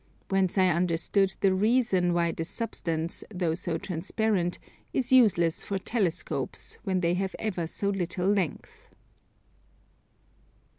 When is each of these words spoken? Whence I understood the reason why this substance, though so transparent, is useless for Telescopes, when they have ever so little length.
Whence 0.29 0.57
I 0.57 0.69
understood 0.69 1.35
the 1.41 1.53
reason 1.53 2.11
why 2.15 2.31
this 2.31 2.49
substance, 2.49 3.23
though 3.29 3.53
so 3.53 3.77
transparent, 3.77 4.57
is 4.93 5.11
useless 5.11 5.63
for 5.63 5.77
Telescopes, 5.77 6.79
when 6.83 7.01
they 7.01 7.13
have 7.13 7.35
ever 7.37 7.67
so 7.67 7.89
little 7.91 8.27
length. 8.27 8.95